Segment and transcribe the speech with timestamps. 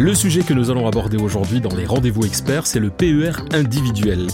[0.00, 4.28] Le sujet que nous allons aborder aujourd'hui dans les rendez-vous experts, c'est le PER individuel.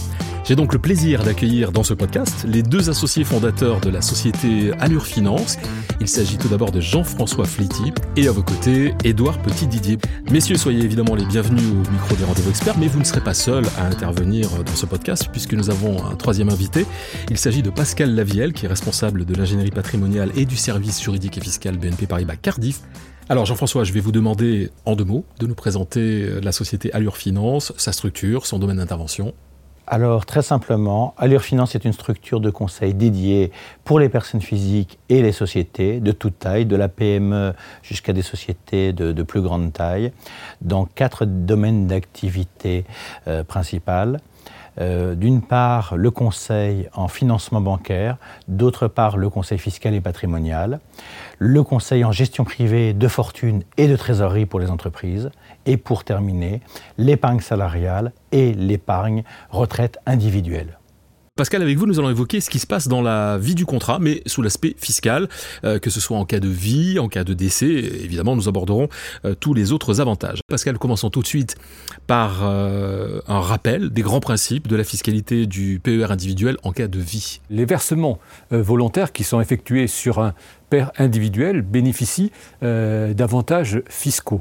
[0.44, 4.71] J'ai donc le plaisir d'accueillir dans ce podcast les deux associés fondateurs de la société
[4.79, 5.58] Allure Finance.
[6.01, 9.98] Il s'agit tout d'abord de Jean-François Fliti et à vos côtés, Édouard Petit-Didier.
[10.30, 13.35] Messieurs, soyez évidemment les bienvenus au micro des rendez-vous experts, mais vous ne serez pas
[13.35, 16.87] seuls à intervenir dans ce podcast puisque nous avons un troisième invité.
[17.28, 21.39] Il s'agit de Pascal Lavielle, qui est responsable de l'ingénierie patrimoniale et du service juridique
[21.39, 22.83] et fiscal BNP Paribas Cardiff.
[23.29, 27.17] Alors Jean-François, je vais vous demander en deux mots de nous présenter la société Allure
[27.17, 29.34] Finance, sa structure, son domaine d'intervention
[29.89, 33.53] alors très simplement, Allure Finance est une structure de conseil dédiée
[33.84, 38.23] pour les personnes physiques et les sociétés de toute taille, de la PME jusqu'à des
[38.23, 40.11] sociétés de, plus grande taille,
[40.61, 42.84] dans quatre domaines d'activité
[43.29, 44.19] euh, principales.
[44.79, 50.80] Euh, d'une part le conseil en financement bancaire, d'autre part le conseil fiscal et patrimonial,
[51.39, 55.31] le conseil en gestion privée de fortune et de trésorerie pour les entreprises,
[55.65, 56.61] et pour terminer,
[56.98, 60.78] l'épargne salariale et l'épargne retraite individuelle.
[61.37, 63.98] Pascal, avec vous, nous allons évoquer ce qui se passe dans la vie du contrat,
[64.01, 65.29] mais sous l'aspect fiscal,
[65.65, 67.67] euh, que ce soit en cas de vie, en cas de décès.
[67.67, 68.89] Évidemment, nous aborderons
[69.27, 70.41] euh, tous les autres avantages.
[70.48, 71.56] Pascal, commençons tout de suite
[72.06, 76.89] par euh, un rappel des grands principes de la fiscalité du PER individuel en cas
[76.89, 77.43] de vie.
[77.50, 78.19] Les versements
[78.50, 80.33] volontaires qui sont effectués sur un
[80.69, 84.41] père individuel bénéficie euh, d'avantages fiscaux.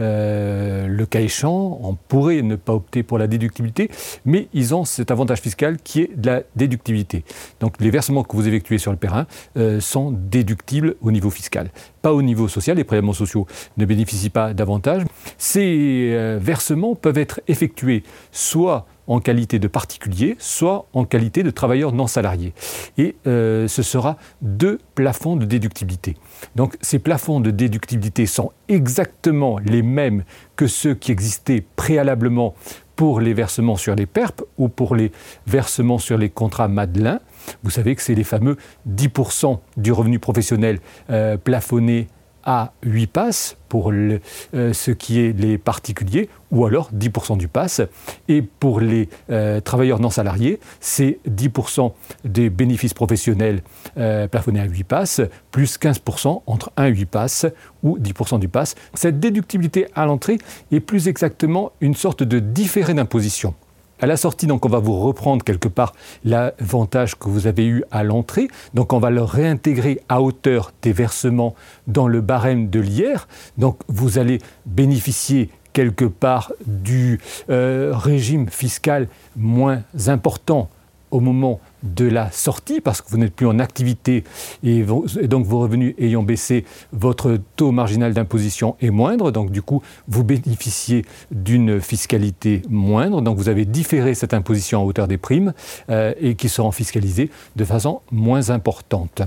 [0.00, 3.90] Euh, le cas échéant, on pourrait ne pas opter pour la déductibilité,
[4.24, 7.24] mais ils ont cet avantage fiscal qui est de la déductibilité.
[7.60, 11.70] Donc les versements que vous effectuez sur le périn euh, sont déductibles au niveau fiscal,
[12.02, 12.76] pas au niveau social.
[12.76, 15.02] Les prélèvements sociaux ne bénéficient pas d'avantages.
[15.38, 21.92] Ces versements peuvent être effectués soit en qualité de particulier, soit en qualité de travailleur
[21.92, 22.52] non salarié.
[22.98, 26.16] Et euh, ce sera deux plafonds de déductibilité.
[26.56, 30.24] Donc ces plafonds de déductibilité sont exactement les mêmes
[30.56, 32.54] que ceux qui existaient préalablement
[32.96, 35.12] pour les versements sur les PERP ou pour les
[35.46, 37.20] versements sur les contrats Madelin.
[37.62, 38.56] Vous savez que c'est les fameux
[38.88, 40.78] 10% du revenu professionnel
[41.10, 42.08] euh, plafonné
[42.44, 44.18] à 8 passes pour euh,
[44.52, 47.80] ce qui est les particuliers, ou alors 10% du pass.
[48.28, 51.92] Et pour les euh, travailleurs non salariés, c'est 10%
[52.24, 53.62] des bénéfices professionnels
[53.96, 55.20] euh, plafonnés à 8 passes,
[55.50, 57.46] plus 15% entre 1 et 8 passes,
[57.82, 58.74] ou 10% du pass.
[58.94, 60.38] Cette déductibilité à l'entrée
[60.70, 63.54] est plus exactement une sorte de différé d'imposition.
[64.02, 67.84] À la sortie, donc, on va vous reprendre quelque part l'avantage que vous avez eu
[67.92, 68.48] à l'entrée.
[68.74, 71.54] Donc, on va le réintégrer à hauteur des versements
[71.86, 73.28] dans le barème de l'IR.
[73.58, 80.68] Donc, vous allez bénéficier quelque part du euh, régime fiscal moins important
[81.12, 84.24] au moment de la sortie, parce que vous n'êtes plus en activité
[84.64, 84.84] et,
[85.24, 90.24] donc vos revenus ayant baissé, votre taux marginal d'imposition est moindre, donc du coup vous
[90.24, 95.52] bénéficiez d'une fiscalité moindre, donc vous avez différé cette imposition à hauteur des primes
[95.90, 99.22] euh, et qui seront fiscalisées de façon moins importante.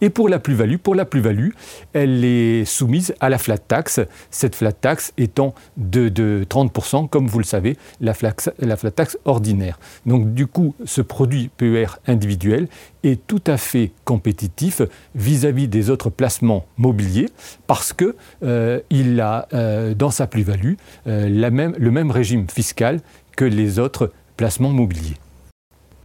[0.00, 1.50] Et pour la plus-value, pour la plus-value,
[1.92, 7.38] elle est soumise à la flat tax, cette flat tax étant de, 30%, comme vous
[7.38, 9.78] le savez, la flat, la flat tax ordinaire.
[10.04, 12.68] Donc du coup, ce produit PER individuel
[13.04, 14.82] est tout à fait compétitif
[15.14, 17.28] vis-à-vis des autres placements mobiliers
[17.66, 18.80] parce qu'il euh,
[19.20, 20.74] a euh, dans sa plus-value
[21.06, 23.00] euh, le même régime fiscal
[23.36, 25.16] que les autres placements mobiliers.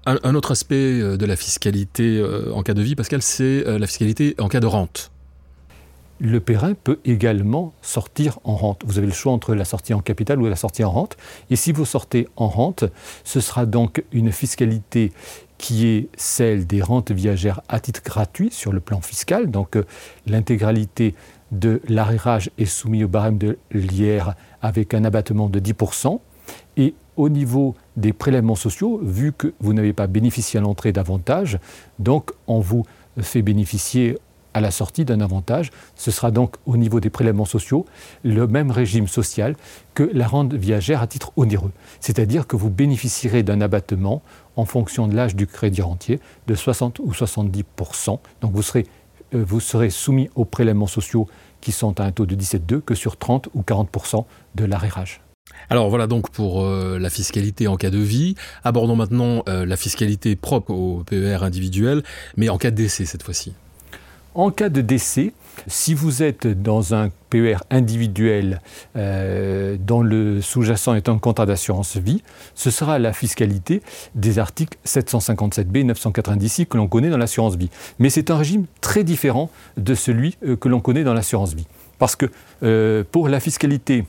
[0.07, 3.77] Un, autre aspect euh, de la fiscalité euh, en cas de vie, Pascal, c'est euh,
[3.77, 5.11] la fiscalité en cas de rente.
[6.19, 8.81] Le périn peut également sortir en rente.
[8.85, 11.17] Vous avez le choix entre la sortie en capital ou la sortie en rente.
[11.51, 12.83] Et si vous sortez en rente,
[13.23, 15.11] ce sera donc une fiscalité
[15.59, 19.49] qui est celle des rentes viagères à titre gratuit sur le plan fiscal.
[19.49, 19.77] Donc
[20.27, 21.15] l'intégralité
[21.51, 26.19] de l'arrérage est soumise au barème de l'IR avec un abattement de 10%.
[26.77, 31.59] Et au niveau des prélèvements sociaux, vu que vous n'avez pas bénéficié à l'entrée d'avantages,
[31.99, 32.85] donc on vous
[33.19, 34.17] fait bénéficier
[34.53, 35.71] à la sortie d'un avantage.
[35.95, 37.85] Ce sera donc au niveau des prélèvements sociaux
[38.23, 39.55] le même régime social
[39.93, 41.71] que la rente viagère à titre onéreux.
[41.99, 44.21] C'est-à-dire que vous bénéficierez d'un abattement
[44.55, 48.85] en fonction de l'âge du crédit rentier de 60 ou 70% Donc vous serez,
[49.33, 51.27] euh, vous serez soumis aux prélèvements sociaux
[51.61, 55.21] qui sont à un taux de 17,2 que sur 30 ou 40% de l'arrérage.
[55.71, 58.35] Alors voilà donc pour euh, la fiscalité en cas de vie.
[58.65, 62.03] Abordons maintenant euh, la fiscalité propre au PER individuel,
[62.35, 63.53] mais en cas de décès cette fois-ci.
[64.35, 65.31] En cas de décès,
[65.67, 68.59] si vous êtes dans un PER individuel
[68.97, 72.21] euh, dont le sous-jacent est un contrat d'assurance vie,
[72.53, 73.81] ce sera la fiscalité
[74.13, 77.69] des articles 757B et 990 que l'on connaît dans l'assurance vie.
[77.97, 81.67] Mais c'est un régime très différent de celui que l'on connaît dans l'assurance vie.
[81.97, 84.05] Parce que pour la fiscalité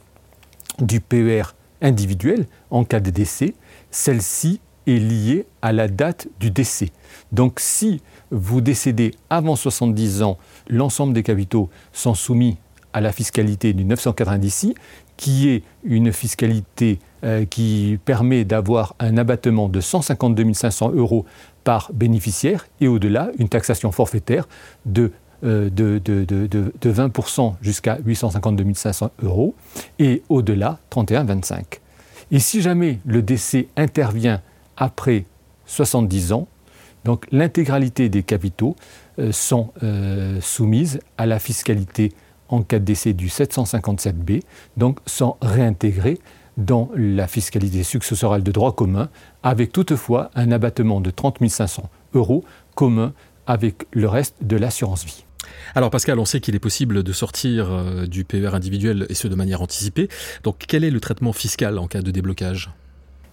[0.80, 3.54] du PER individuel en cas de décès,
[3.90, 6.90] celle-ci est liée à la date du décès.
[7.30, 10.38] Donc si vous décédez avant 70 ans,
[10.68, 12.56] l'ensemble des capitaux sont soumis
[12.92, 14.74] à la fiscalité du 990
[15.16, 21.24] qui est une fiscalité euh, qui permet d'avoir un abattement de 152 500 euros
[21.64, 24.48] par bénéficiaire et au-delà une taxation forfaitaire
[24.84, 25.12] de,
[25.44, 29.54] euh, de, de 20% jusqu'à 852 500 euros
[29.98, 31.80] et au-delà 31,25.
[32.30, 34.40] Et si jamais le décès intervient
[34.76, 35.26] après
[35.66, 36.48] 70 ans,
[37.04, 38.76] donc l'intégralité des capitaux
[39.18, 42.12] euh, sont euh, soumises à la fiscalité
[42.48, 44.42] en cas de décès du 757B,
[44.76, 46.18] donc sont réintégrées
[46.58, 49.08] dans la fiscalité successorale de droit commun,
[49.42, 53.12] avec toutefois un abattement de 30 500 euros commun
[53.46, 55.24] avec le reste de l'assurance vie.
[55.74, 59.28] Alors Pascal, on sait qu'il est possible de sortir euh, du PER individuel et ce
[59.28, 60.08] de manière anticipée.
[60.42, 62.70] Donc quel est le traitement fiscal en cas de déblocage?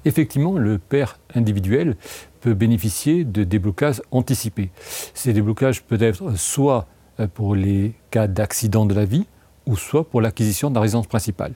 [0.05, 1.97] Effectivement, le PER individuel
[2.39, 4.71] peut bénéficier de déblocages anticipés.
[5.13, 6.87] Ces déblocages peuvent être soit
[7.19, 9.25] euh, pour les cas d'accident de la vie,
[9.65, 11.53] ou soit pour l'acquisition de la résidence principale.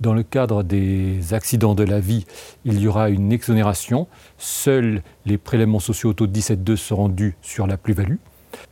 [0.00, 2.24] Dans le cadre des accidents de la vie,
[2.64, 4.06] il y aura une exonération.
[4.36, 8.18] Seuls les prélèvements sociaux au taux de 17,2 seront dus sur la plus-value.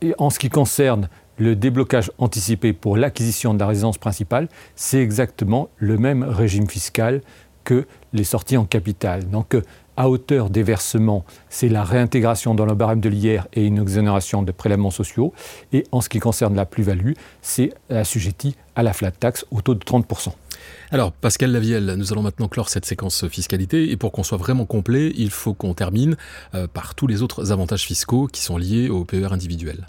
[0.01, 5.01] Et en ce qui concerne le déblocage anticipé pour l'acquisition de la résidence principale, c'est
[5.01, 7.21] exactement le même régime fiscal
[7.63, 9.29] que les sorties en capital.
[9.29, 9.55] Donc,
[9.97, 14.43] à hauteur des versements, c'est la réintégration dans le barème de l'IR et une exonération
[14.43, 15.33] de prélèvements sociaux.
[15.73, 19.73] Et en ce qui concerne la plus-value, c'est assujetti à la flat tax au taux
[19.73, 20.31] de 30%.
[20.89, 23.91] Alors, Pascal Lavielle, nous allons maintenant clore cette séquence fiscalité.
[23.91, 26.15] Et pour qu'on soit vraiment complet, il faut qu'on termine
[26.55, 29.87] euh, par tous les autres avantages fiscaux qui sont liés au PER individuel.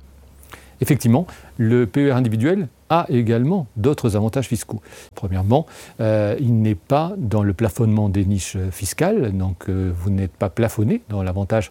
[0.81, 4.83] Effectivement, le PER individuel a également d'autres avantages fiscaux.
[5.15, 5.67] Premièrement,
[6.01, 10.51] euh, il n'est pas dans le plafonnement des niches fiscales, donc euh, vous n'êtes pas
[10.51, 11.71] plafonné dans l'avantage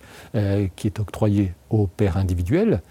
[0.75, 2.81] qui est octroyé au PER individuel.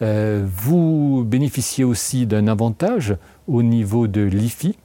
[0.00, 4.76] vous bénéficiez aussi d'un avantage au niveau de l'IFI,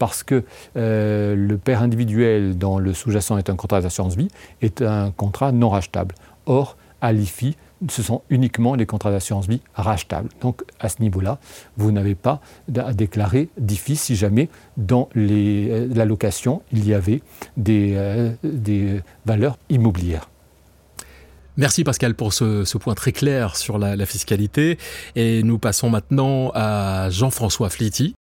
[0.00, 0.42] parce que
[0.74, 4.28] le PER individuel dont le sous-jacent est un contrat d'assurance vie
[4.62, 6.16] est un contrat non rachetable.
[6.46, 7.56] Or, à l'IFI,
[7.88, 10.28] ce sont uniquement les contrats d'assurance vie rachetables.
[10.40, 11.38] Donc à ce niveau-là,
[11.76, 12.40] vous n'avez pas
[12.76, 17.22] à déclarer d'IFI si jamais dans euh, la location il y avait
[17.56, 20.29] des, euh, des valeurs immobilières.
[21.56, 24.78] Merci Pascal pour ce, point très clair sur la, fiscalité.
[25.16, 28.14] Et nous passons maintenant à Jean-François Fliti.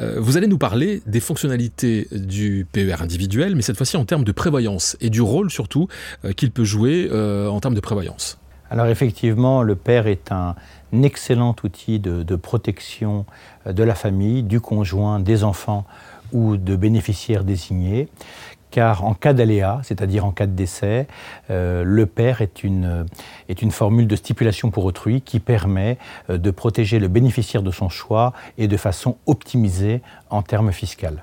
[0.00, 4.24] Euh, vous allez nous parler des fonctionnalités du PER individuel, mais cette fois-ci en termes
[4.24, 5.88] de prévoyance et du rôle surtout
[6.36, 8.38] qu'il peut jouer en termes de prévoyance.
[8.70, 10.56] Alors effectivement, le père est un
[11.02, 13.26] excellent outil de, protection
[13.66, 15.84] euh, de la famille, du conjoint, des enfants
[16.32, 18.08] ou de bénéficiaires désignés
[18.74, 21.06] car en cas d'aléa, c'est-à-dire en cas de décès,
[21.48, 23.06] euh, le père est une,
[23.48, 25.96] est une formule de stipulation pour autrui qui permet
[26.28, 31.20] euh, de protéger le bénéficiaire de son choix et de façon optimisée en termes fiscaux.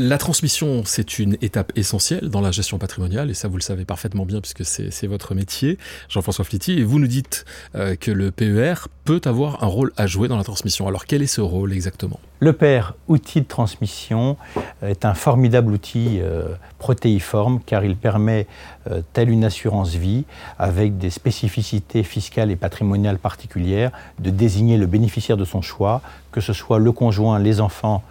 [0.00, 3.84] La transmission, c'est une étape essentielle dans la gestion patrimoniale, et ça vous le savez
[3.84, 5.76] parfaitement bien puisque c'est votre métier,
[6.08, 8.74] Jean-François Fliti, et vous nous dites euh, que le PER
[9.04, 10.86] peut avoir un rôle à jouer dans la transmission.
[10.86, 12.20] Alors quel est ce rôle exactement?
[12.38, 14.36] Le PER, outil de transmission,
[14.82, 16.44] est un formidable outil euh,
[16.78, 18.46] protéiforme car il permet,
[18.88, 20.26] euh, telle une assurance vie,
[20.60, 23.90] avec des spécificités fiscales et patrimoniales particulières,
[24.20, 28.04] de désigner le bénéficiaire de son choix, que ce soit le conjoint, les enfants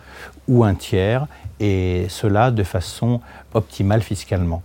[0.47, 1.27] ou un tiers,
[1.59, 3.21] et cela de façon
[3.53, 4.62] optimale fiscalement.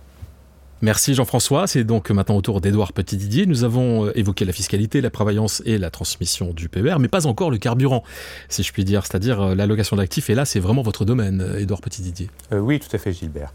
[0.83, 1.65] Merci Jean-François.
[1.65, 3.45] C'est donc maintenant au tour d'Edouard Petit-Didier.
[3.45, 7.25] Nous avons euh, évoqué la fiscalité, la prévoyance et la transmission du PER, mais pas
[7.25, 8.03] encore le carburant,
[8.49, 10.29] si je puis dire, c'est-à-dire euh, l'allocation d'actifs.
[10.29, 12.29] Et là, c'est vraiment votre domaine, Edouard Petit-Didier.
[12.51, 13.53] Euh, oui, tout à fait, Gilbert.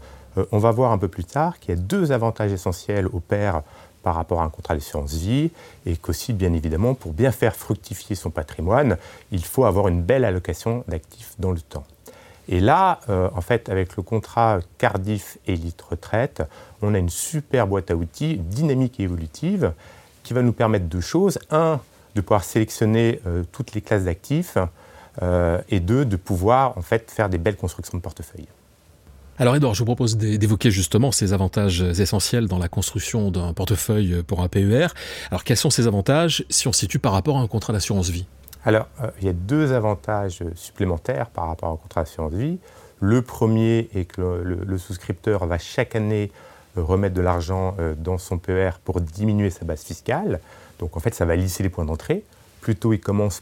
[0.51, 3.59] on va voir un peu plus tard qu'il y a deux avantages essentiels au PER
[4.03, 5.51] par rapport à un contrat d'assurance vie
[5.85, 8.97] et qu'aussi, bien évidemment, pour bien faire fructifier son patrimoine,
[9.31, 11.85] il faut avoir une belle allocation d'actifs dans le temps.
[12.47, 16.41] Et là, euh, en fait, avec le contrat Cardiff Elite Retraite,
[16.81, 19.73] on a une super boîte à outils dynamique et évolutive
[20.23, 21.37] qui va nous permettre deux choses.
[21.51, 21.79] Un,
[22.15, 24.57] de pouvoir sélectionner euh, toutes les classes d'actifs
[25.21, 28.47] euh, et deux, de pouvoir en fait faire des belles constructions de portefeuille.
[29.41, 34.21] Alors Edouard, je vous propose d'évoquer justement ces avantages essentiels dans la construction d'un portefeuille
[34.27, 34.87] pour un PER.
[35.31, 38.25] Alors quels sont ces avantages si on situe par rapport à un contrat d'assurance vie?
[38.65, 42.57] Alors, euh, il y a deux avantages supplémentaires par rapport au contrat d'assurance vie.
[42.99, 46.33] Le premier est que le, souscripteur va chaque année
[46.75, 50.41] remettre de l'argent euh, dans son PER pour diminuer sa base fiscale.
[50.79, 52.25] Donc en fait, ça va lisser les points d'entrée.
[52.59, 53.41] Plus tôt il commence,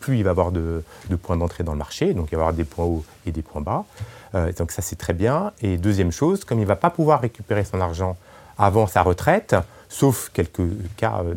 [0.00, 0.82] plus il va avoir de,
[1.22, 3.62] points d'entrée dans le marché, donc il va avoir des points hauts et des points
[3.62, 3.86] bas.
[4.34, 5.52] Euh, donc ça c'est très bien.
[5.62, 8.16] Et deuxième chose, comme il ne va pas pouvoir récupérer son argent
[8.58, 9.56] avant sa retraite,
[9.88, 11.34] sauf quelques cas euh,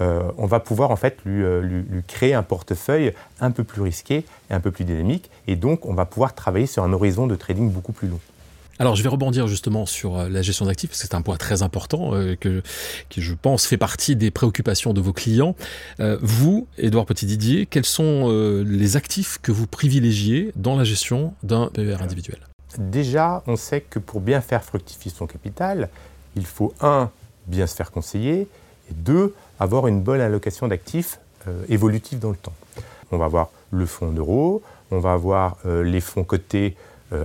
[0.00, 4.24] euh, on va pouvoir en fait lui, lui, créer un portefeuille un peu plus risqué
[4.50, 5.30] et un peu plus dynamique.
[5.46, 8.20] Et donc on va pouvoir travailler sur un horizon de trading beaucoup plus long.
[8.80, 11.36] Alors je vais rebondir justement sur euh, la gestion d'actifs, parce que c'est un point
[11.36, 12.62] très important euh, que,
[13.10, 15.54] qui, je pense, fait partie des préoccupations de vos clients.
[16.00, 18.30] Euh, vous, Édouard Petit-Didier, quels sont
[18.64, 22.38] les actifs que vous privilégiez dans la gestion d'un PER individuel?
[22.78, 25.90] Déjà, on sait que pour bien faire fructifier son capital,
[26.34, 27.10] il faut, un,
[27.46, 28.48] bien se faire conseiller,
[28.90, 31.20] et deux, avoir une bonne allocation d'actifs
[31.68, 32.54] évolutifs dans le temps.
[33.12, 36.76] On va avoir le fonds euro, on va avoir les fonds cotés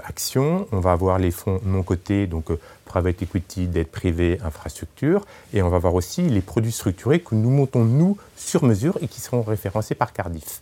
[0.06, 5.26] actions, on va avoir les fonds non cotés, donc euh, private equity, dette privée, infrastructure,
[5.54, 9.08] et on va avoir aussi les produits structurés que nous montons nous sur mesure et
[9.08, 10.62] qui seront référencés par Cardiff.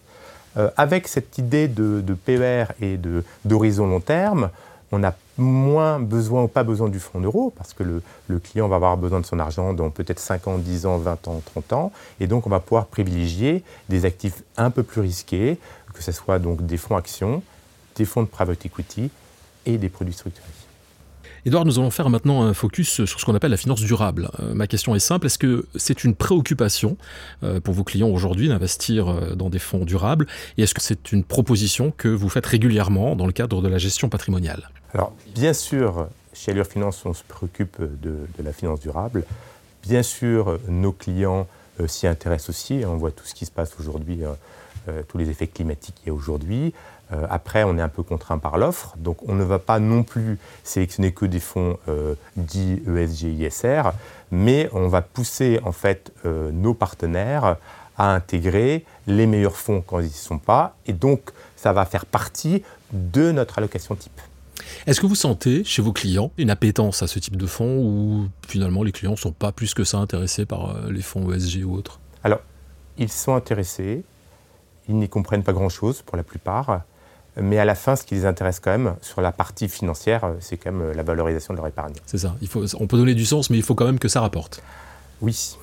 [0.58, 3.00] Euh, avec cette idée de, PER et
[3.46, 4.50] d'horizon long terme,
[4.92, 8.68] on a moins besoin ou pas besoin du fonds euro parce que le, le, client
[8.68, 11.74] va avoir besoin de son argent dans peut-être 5 ans, 10 ans, 20 ans, 30
[11.74, 11.92] ans.
[12.20, 15.58] Et donc, on va pouvoir privilégier des actifs un peu plus risqués,
[15.94, 17.42] que ce soit donc des fonds actions,
[17.96, 19.10] des fonds de private equity
[19.66, 20.48] et des produits structurés.
[21.46, 24.30] Edouard, nous allons faire maintenant un focus sur ce qu'on appelle la finance durable.
[24.40, 26.96] Euh, ma question est simple, est-ce que c'est une préoccupation
[27.44, 30.26] euh, pour vos clients aujourd'hui d'investir euh, dans des fonds durables?
[30.58, 33.78] Et est-ce que c'est une proposition que vous faites régulièrement dans le cadre de la
[33.78, 34.70] gestion patrimoniale?
[34.94, 39.26] Alors, bien sûr, chez Allure Finance, on se préoccupe de, la finance durable.
[39.82, 41.46] Bien sûr, nos clients
[41.88, 42.84] s'y intéressent aussi.
[42.86, 44.20] On voit tout ce qui se passe aujourd'hui,
[45.10, 46.74] tous les effets climatiques qu'il y a aujourd'hui.
[47.12, 50.04] Euh, après, on est un peu contraint par l'offre, donc on ne va pas non
[50.04, 53.92] plus sélectionner que des fonds euh, dits ESG, ISR,
[54.32, 57.58] mais on va pousser en fait euh, nos partenaires
[57.98, 62.06] à intégrer les meilleurs fonds quand ils n'y sont pas, et donc ça va faire
[62.06, 64.20] partie de notre allocation type.
[64.88, 68.30] Est-ce que vous sentez chez vos clients une appétence à ce type de fonds ou
[68.48, 71.76] finalement les clients ne sont pas plus que ça intéressés par les fonds ESG ou
[71.76, 72.00] autres?
[72.24, 72.40] Alors,
[72.98, 74.04] ils sont intéressés,
[74.88, 76.84] ils n'y comprennent pas grand-chose pour la plupart.
[77.42, 80.34] Mais à la fin, ce qui les intéresse quand même, sur la partie financière, euh,
[80.40, 81.94] c'est quand même euh, la valorisation de leur épargne.
[82.06, 82.36] C'est ça.
[82.42, 84.62] Il faut, on peut donner du sens, mais il faut quand même que ça rapporte.
[85.22, 85.58] Oui.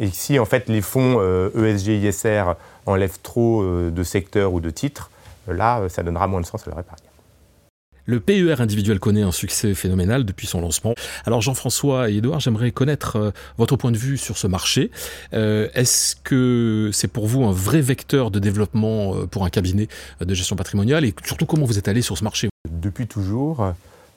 [0.00, 1.20] Et si en fait les fonds
[1.54, 2.44] ESG, euh, e ISR
[2.86, 5.10] enlèvent trop de secteurs ou de titres,
[5.46, 7.03] là, ça donnera moins de sens à leur épargne.
[8.06, 10.94] Le PER individuel connaît un succès phénoménal depuis son lancement.
[11.24, 14.90] Alors Jean-François et Edouard, j'aimerais connaître euh, votre point de vue sur ce marché.
[15.32, 19.88] Euh, est-ce que c'est pour vous un vrai vecteur de développement euh, pour un cabinet
[20.20, 21.06] de gestion patrimoniale?
[21.06, 22.50] Et surtout comment vous êtes allé sur ce marché?
[22.68, 23.72] Depuis toujours,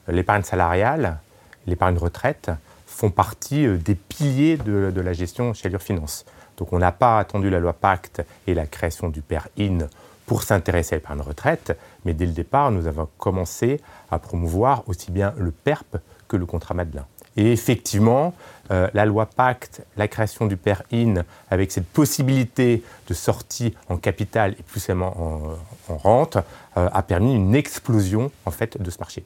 [0.09, 1.19] l'épargne salariale,
[1.65, 2.51] l'épargne retraite
[2.85, 6.25] font partie des piliers de, la gestion chez Allure Finance.
[6.57, 9.87] Donc on n'a pas attendu la loi Pacte et la création du PER-IN
[10.27, 13.81] pour s'intéresser à l'épargne retraite, mais dès le départ, nous avons commencé
[14.11, 17.05] à promouvoir aussi bien le PERP que le contrat Madelin.
[17.37, 18.33] Et effectivement,
[18.71, 24.55] euh, la loi Pacte, la création du PER-IN, avec cette possibilité de sortie en capital
[24.59, 25.57] et plus seulement
[25.87, 26.37] en, rente,
[26.75, 29.23] euh, a permis une explosion en fait de ce marché.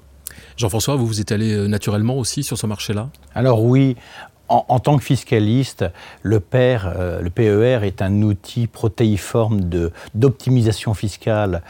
[0.58, 3.10] Jean-François, vous vous êtes allé euh, naturellement aussi sur ce marché-là?
[3.34, 3.96] Alors oui,
[4.52, 5.86] en, tant que fiscaliste,
[6.22, 6.80] le PER,
[7.22, 9.62] le PER est un outil protéiforme
[10.14, 11.62] d'optimisation fiscale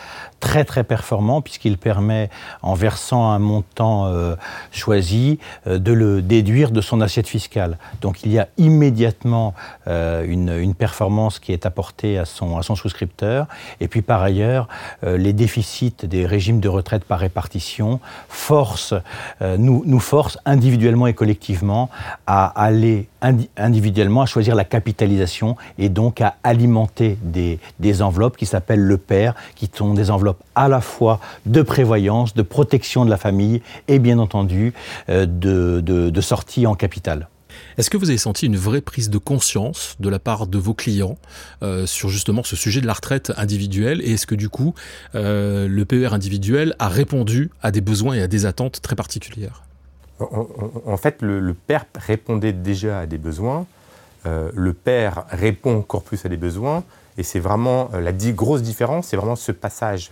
[0.41, 2.29] très très performant puisqu'il permet,
[2.61, 4.35] en versant un montant euh,
[4.71, 7.77] choisi, euh, de le déduire de son assiette fiscale.
[8.01, 9.53] Donc il y a immédiatement
[9.88, 13.45] euh, une, une, performance qui est apportée à son, à son souscripteur.
[13.79, 14.67] Et puis par ailleurs,
[15.03, 18.95] les déficits des régimes de retraite par répartition forcent,
[19.41, 21.89] nous, nous forcent individuellement et collectivement
[22.25, 23.07] à aller
[23.57, 29.31] individuellement à choisir la capitalisation et donc à alimenter des, enveloppes qui s'appellent le PER,
[29.55, 33.99] qui sont des enveloppes à la fois de prévoyance, de protection de la famille et
[33.99, 34.73] bien entendu
[35.09, 37.27] euh, de, sortie en capital.
[37.77, 40.73] Est-ce que vous avez senti une vraie prise de conscience de la part de vos
[40.73, 41.17] clients
[41.63, 44.01] euh, sur justement ce sujet de la retraite individuelle?
[44.01, 44.73] Et est-ce que du coup
[45.15, 49.63] euh, le PER individuel a répondu à des besoins et à des attentes très particulières?
[50.21, 53.65] En, fait, le, PERP répondait déjà à des besoins.
[54.25, 56.83] le PER répond encore plus à des besoins.
[57.17, 60.11] Et c'est vraiment la grosse différence, c'est vraiment ce passage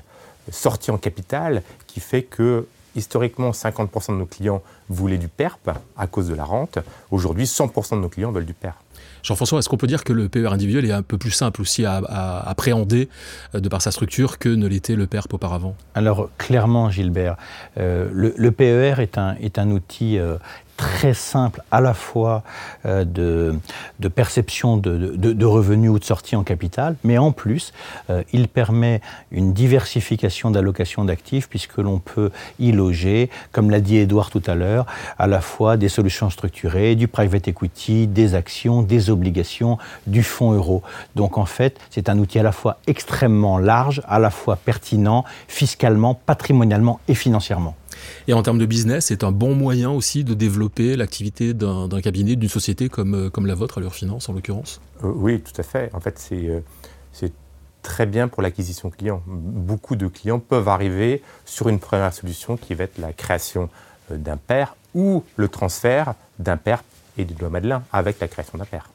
[0.52, 6.08] sortie en capital qui fait que historiquement 50% de nos clients voulaient du PERP à
[6.08, 6.80] cause de la rente.
[7.12, 8.78] Aujourd'hui, 100% de nos clients veulent du PERP.
[9.24, 11.86] Jean-François, est-ce qu'on peut dire que le PER individuel est un peu plus simple aussi
[11.86, 11.98] à,
[12.46, 13.10] appréhender
[13.56, 15.76] euh, de par sa structure que ne l'était le PERP auparavant?
[15.96, 17.38] Alors clairement, Gilbert,
[17.78, 20.38] euh, le, PER est un, est un outil euh,
[20.80, 22.42] très simple à la fois
[22.86, 27.74] euh, de, perception de, revenus ou de sortie en capital, mais en plus,
[28.10, 33.98] euh, il permet une diversification d'allocation d'actifs puisque l'on peut y loger, comme l'a dit
[33.98, 34.86] Edouard tout à l'heure,
[35.18, 40.54] à la fois des solutions structurées, du private equity, des actions, des obligations, du fonds
[40.54, 40.82] euro.
[41.16, 45.26] Donc en fait, c'est un outil à la fois extrêmement large, à la fois pertinent,
[45.50, 47.76] fiscalement, patrimonialement et financièrement.
[48.28, 52.36] Et en termes de business, c'est un bon moyen aussi de développer l'activité d'un cabinet,
[52.36, 54.82] d'une société comme, euh, la vôtre, à leur finance en l'occurrence?
[55.04, 55.90] Euh, Oui, tout à fait.
[55.94, 56.60] En fait, euh,
[57.14, 57.32] c'est
[57.82, 59.24] très bien pour l'acquisition client.
[59.26, 63.70] Beaucoup de clients peuvent arriver sur une première solution qui va être la création
[64.12, 66.84] d'un père ou le transfert d'un père
[67.18, 68.90] et du doigt Madelin avec la création d'un père.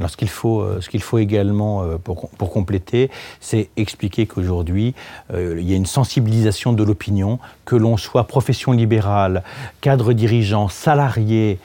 [0.00, 4.94] Alors ce qu'il faut, euh, faut également euh, pour, pour compléter, c'est expliquer qu'aujourd'hui,
[5.34, 9.42] euh, il y a une sensibilisation de l'opinion, que l'on soit profession libérale,
[9.82, 11.58] cadre dirigeant, salarié,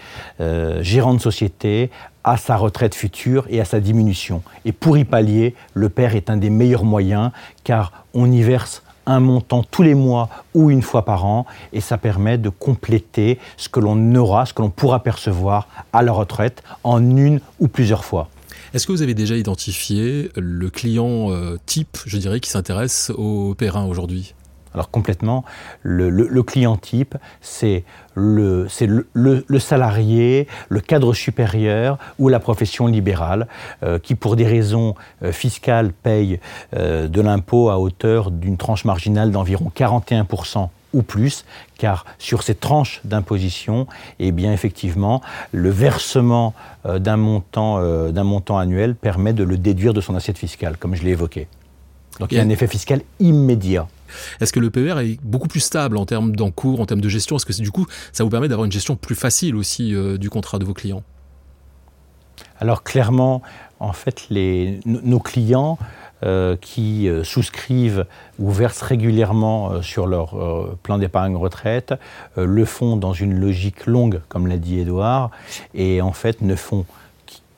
[0.82, 1.90] gérant de société,
[2.26, 4.42] à sa retraite future et à sa diminution.
[4.66, 7.32] Et pour y pallier, le père est un des meilleurs moyens
[7.64, 11.82] car on y verse un montant tous les mois ou une fois par an, et
[11.82, 16.12] ça permet de compléter ce que l'on aura, ce que l'on pourra percevoir à la
[16.12, 18.30] retraite en une ou plusieurs fois.
[18.74, 23.56] Est-ce que vous avez déjà identifié le client euh, type, je dirais, qui s'intéresse au
[23.56, 24.34] Perrin aujourd'hui?
[24.76, 25.46] Alors complètement,
[25.84, 28.68] le, client type, c'est le,
[29.14, 33.48] le, salarié, le cadre supérieur ou la profession libérale
[33.84, 36.42] euh, qui, pour des raisons euh, fiscales, paye
[36.76, 41.46] euh, de l'impôt à hauteur d'une tranche marginale d'environ 41% ou plus,
[41.78, 43.88] car sur ces tranches d'imposition,
[44.20, 45.22] eh bien effectivement,
[45.54, 46.54] le versement
[46.86, 51.04] d'un montant, d'un montant annuel permet de le déduire de son assiette fiscale, comme je
[51.04, 51.48] l'ai évoqué.
[52.22, 53.88] Donc il y a un effet fiscal immédiat.
[54.40, 57.36] Est-ce que le PER est beaucoup plus stable en termes d'encours, en termes de gestion?
[57.36, 60.30] Est-ce que du coup, ça vous permet d'avoir une gestion plus facile aussi euh, du
[60.30, 61.04] contrat de vos clients?
[62.60, 63.42] Alors clairement,
[63.80, 64.28] en fait,
[64.86, 65.78] nos clients
[66.24, 68.06] euh, qui euh, souscrivent
[68.40, 71.94] ou versent régulièrement sur leur plan d'épargne retraite
[72.38, 75.32] le font dans une logique longue, comme l'a dit Edouard,
[75.74, 76.86] et en fait ne font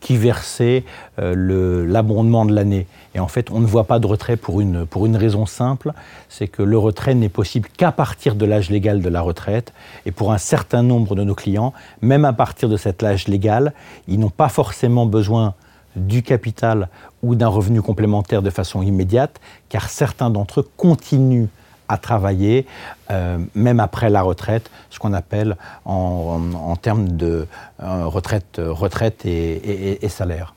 [0.08, 0.86] qui versait
[1.20, 2.88] euh, l'abondement de l'année.
[3.14, 5.92] Et en fait, on ne voit pas de retrait pour une, pour une raison simple,
[6.30, 9.74] c'est que le retrait n'est possible qu'à partir de l'âge légal de la retraite.
[10.06, 13.74] Et pour un certain nombre de nos clients, même à partir de cet âge légal,
[14.08, 15.56] ils n'ont pas forcément besoin
[15.98, 16.88] du capital
[17.22, 21.50] ou d'un revenu complémentaire de façon immédiate, car certains d'entre eux continuent
[21.90, 22.66] à travailler,
[23.12, 27.48] euh, même après la retraite, ce qu'on appelle en, termes de
[27.82, 30.54] euh, retraite, retraite et, et, salaire.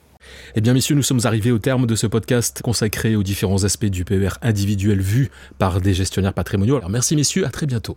[0.55, 3.87] Eh bien, messieurs, nous sommes arrivés au terme de ce podcast consacré aux différents aspects
[3.87, 6.77] du PER individuel vu par des gestionnaires patrimoniaux.
[6.77, 7.97] Alors, merci, messieurs, à très bientôt.